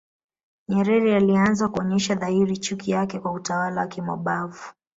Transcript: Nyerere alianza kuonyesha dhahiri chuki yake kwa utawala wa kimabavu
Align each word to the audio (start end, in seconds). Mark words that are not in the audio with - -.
Nyerere 0.69 1.15
alianza 1.15 1.67
kuonyesha 1.69 2.15
dhahiri 2.15 2.57
chuki 2.57 2.91
yake 2.91 3.19
kwa 3.19 3.31
utawala 3.31 3.81
wa 3.81 3.87
kimabavu 3.87 4.73